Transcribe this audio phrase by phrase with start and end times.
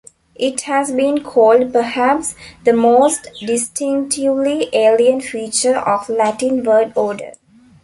[0.33, 7.33] It has been called perhaps the most distinctively alien feature of Latin word order.